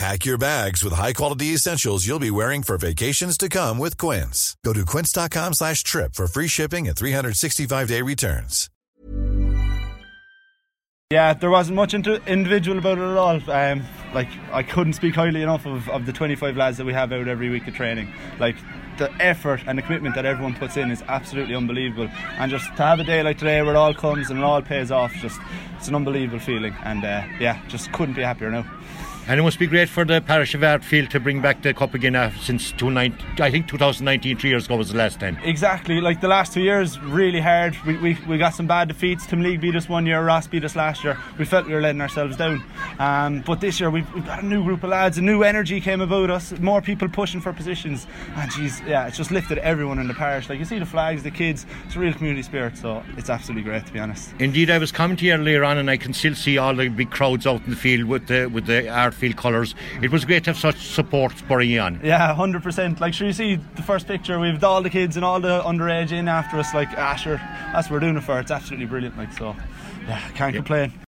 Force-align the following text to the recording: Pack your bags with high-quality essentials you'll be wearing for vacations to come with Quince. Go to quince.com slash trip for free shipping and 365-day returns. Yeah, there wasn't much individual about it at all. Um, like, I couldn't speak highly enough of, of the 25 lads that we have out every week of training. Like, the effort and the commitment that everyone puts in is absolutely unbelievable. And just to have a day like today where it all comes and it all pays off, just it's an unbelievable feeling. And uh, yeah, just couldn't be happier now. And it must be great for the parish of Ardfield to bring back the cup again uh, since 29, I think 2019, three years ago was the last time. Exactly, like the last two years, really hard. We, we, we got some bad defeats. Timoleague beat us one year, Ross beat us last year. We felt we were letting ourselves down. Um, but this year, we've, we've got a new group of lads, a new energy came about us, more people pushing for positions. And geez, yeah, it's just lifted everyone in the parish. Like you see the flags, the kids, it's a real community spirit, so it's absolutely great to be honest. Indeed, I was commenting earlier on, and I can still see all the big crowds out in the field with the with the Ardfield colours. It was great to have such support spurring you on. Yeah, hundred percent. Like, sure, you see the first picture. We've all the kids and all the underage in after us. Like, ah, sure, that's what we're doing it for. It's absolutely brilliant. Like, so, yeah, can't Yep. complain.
Pack 0.00 0.24
your 0.24 0.38
bags 0.38 0.82
with 0.82 0.94
high-quality 0.94 1.48
essentials 1.48 2.06
you'll 2.06 2.18
be 2.18 2.30
wearing 2.30 2.62
for 2.62 2.78
vacations 2.78 3.36
to 3.36 3.50
come 3.50 3.76
with 3.76 3.98
Quince. 3.98 4.56
Go 4.64 4.72
to 4.72 4.86
quince.com 4.86 5.52
slash 5.52 5.82
trip 5.82 6.14
for 6.14 6.26
free 6.26 6.48
shipping 6.48 6.88
and 6.88 6.96
365-day 6.96 8.00
returns. 8.00 8.70
Yeah, 11.10 11.34
there 11.34 11.50
wasn't 11.50 11.76
much 11.76 11.92
individual 11.92 12.78
about 12.78 12.96
it 12.96 13.02
at 13.02 13.16
all. 13.18 13.50
Um, 13.50 13.82
like, 14.14 14.28
I 14.52 14.62
couldn't 14.62 14.94
speak 14.94 15.14
highly 15.14 15.42
enough 15.42 15.66
of, 15.66 15.88
of 15.88 16.06
the 16.06 16.12
25 16.12 16.56
lads 16.56 16.78
that 16.78 16.86
we 16.86 16.92
have 16.92 17.12
out 17.12 17.28
every 17.28 17.50
week 17.50 17.66
of 17.68 17.74
training. 17.74 18.12
Like, 18.38 18.56
the 18.98 19.10
effort 19.20 19.62
and 19.66 19.78
the 19.78 19.82
commitment 19.82 20.14
that 20.14 20.26
everyone 20.26 20.54
puts 20.54 20.76
in 20.76 20.90
is 20.90 21.02
absolutely 21.08 21.54
unbelievable. 21.54 22.08
And 22.38 22.50
just 22.50 22.66
to 22.76 22.82
have 22.82 23.00
a 23.00 23.04
day 23.04 23.22
like 23.22 23.38
today 23.38 23.62
where 23.62 23.74
it 23.74 23.76
all 23.76 23.94
comes 23.94 24.28
and 24.30 24.38
it 24.38 24.44
all 24.44 24.60
pays 24.60 24.90
off, 24.90 25.12
just 25.14 25.40
it's 25.76 25.88
an 25.88 25.94
unbelievable 25.94 26.38
feeling. 26.38 26.74
And 26.84 27.04
uh, 27.04 27.22
yeah, 27.40 27.60
just 27.68 27.90
couldn't 27.92 28.14
be 28.14 28.22
happier 28.22 28.50
now. 28.50 28.66
And 29.30 29.38
it 29.38 29.44
must 29.44 29.60
be 29.60 29.68
great 29.68 29.88
for 29.88 30.04
the 30.04 30.20
parish 30.20 30.54
of 30.56 30.62
Ardfield 30.62 31.10
to 31.10 31.20
bring 31.20 31.40
back 31.40 31.62
the 31.62 31.72
cup 31.72 31.94
again 31.94 32.16
uh, 32.16 32.32
since 32.40 32.72
29, 32.72 33.16
I 33.38 33.50
think 33.50 33.68
2019, 33.68 34.38
three 34.38 34.50
years 34.50 34.66
ago 34.66 34.76
was 34.76 34.90
the 34.90 34.98
last 34.98 35.20
time. 35.20 35.38
Exactly, 35.44 36.00
like 36.00 36.20
the 36.20 36.26
last 36.26 36.52
two 36.52 36.62
years, 36.62 36.98
really 36.98 37.38
hard. 37.38 37.76
We, 37.86 37.96
we, 37.98 38.18
we 38.26 38.38
got 38.38 38.54
some 38.54 38.66
bad 38.66 38.88
defeats. 38.88 39.26
Timoleague 39.26 39.60
beat 39.60 39.76
us 39.76 39.88
one 39.88 40.04
year, 40.04 40.20
Ross 40.24 40.48
beat 40.48 40.64
us 40.64 40.74
last 40.74 41.04
year. 41.04 41.16
We 41.38 41.44
felt 41.44 41.66
we 41.66 41.74
were 41.74 41.80
letting 41.80 42.00
ourselves 42.00 42.36
down. 42.36 42.64
Um, 42.98 43.42
but 43.42 43.60
this 43.60 43.78
year, 43.78 43.88
we've, 44.00 44.14
we've 44.14 44.26
got 44.26 44.42
a 44.42 44.46
new 44.46 44.62
group 44.64 44.82
of 44.82 44.90
lads, 44.90 45.18
a 45.18 45.22
new 45.22 45.42
energy 45.42 45.80
came 45.80 46.00
about 46.00 46.30
us, 46.30 46.58
more 46.58 46.80
people 46.80 47.08
pushing 47.08 47.40
for 47.40 47.52
positions. 47.52 48.06
And 48.36 48.50
geez, 48.50 48.80
yeah, 48.86 49.06
it's 49.06 49.16
just 49.16 49.30
lifted 49.30 49.58
everyone 49.58 49.98
in 49.98 50.08
the 50.08 50.14
parish. 50.14 50.48
Like 50.48 50.58
you 50.58 50.64
see 50.64 50.78
the 50.78 50.86
flags, 50.86 51.22
the 51.22 51.30
kids, 51.30 51.66
it's 51.86 51.96
a 51.96 51.98
real 51.98 52.12
community 52.12 52.42
spirit, 52.42 52.76
so 52.76 53.02
it's 53.16 53.30
absolutely 53.30 53.62
great 53.62 53.86
to 53.86 53.92
be 53.92 53.98
honest. 53.98 54.32
Indeed, 54.38 54.70
I 54.70 54.78
was 54.78 54.92
commenting 54.92 55.30
earlier 55.30 55.64
on, 55.64 55.78
and 55.78 55.90
I 55.90 55.96
can 55.96 56.12
still 56.14 56.34
see 56.34 56.58
all 56.58 56.74
the 56.74 56.88
big 56.88 57.10
crowds 57.10 57.46
out 57.46 57.62
in 57.64 57.70
the 57.70 57.76
field 57.76 58.04
with 58.08 58.26
the 58.26 58.46
with 58.46 58.66
the 58.66 58.82
Ardfield 58.88 59.36
colours. 59.36 59.74
It 60.02 60.10
was 60.10 60.24
great 60.24 60.44
to 60.44 60.50
have 60.50 60.58
such 60.58 60.76
support 60.88 61.36
spurring 61.38 61.70
you 61.70 61.80
on. 61.80 62.00
Yeah, 62.02 62.34
hundred 62.34 62.62
percent. 62.62 63.00
Like, 63.00 63.14
sure, 63.14 63.26
you 63.26 63.32
see 63.32 63.56
the 63.56 63.82
first 63.82 64.06
picture. 64.06 64.38
We've 64.38 64.62
all 64.64 64.82
the 64.82 64.90
kids 64.90 65.16
and 65.16 65.24
all 65.24 65.40
the 65.40 65.60
underage 65.62 66.12
in 66.12 66.28
after 66.28 66.58
us. 66.58 66.72
Like, 66.74 66.88
ah, 66.96 67.14
sure, 67.16 67.36
that's 67.72 67.88
what 67.88 67.92
we're 67.96 68.00
doing 68.00 68.16
it 68.16 68.22
for. 68.22 68.38
It's 68.40 68.50
absolutely 68.50 68.86
brilliant. 68.86 69.16
Like, 69.18 69.32
so, 69.32 69.54
yeah, 70.06 70.20
can't 70.34 70.54
Yep. 70.54 70.64
complain. 70.64 71.09